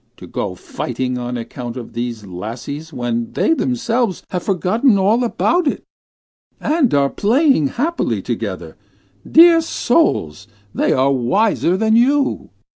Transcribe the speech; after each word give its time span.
To 0.17 0.25
go 0.25 0.55
fighting 0.55 1.19
on 1.19 1.37
account 1.37 1.77
of 1.77 1.93
these 1.93 2.25
lassies, 2.25 2.91
when 2.91 3.33
they 3.33 3.53
themselves 3.53 4.23
have 4.31 4.41
forgotten 4.41 4.97
all 4.97 5.23
about 5.23 5.67
it, 5.67 5.83
and 6.59 6.91
are 6.95 7.07
playing 7.07 7.67
happily 7.67 8.23
together. 8.23 8.77
Dear 9.29 9.57
little 9.57 9.61
souls! 9.61 10.47
They 10.73 10.91
are 10.91 11.11
wiser 11.11 11.77
than 11.77 11.95
you!' 11.95 12.49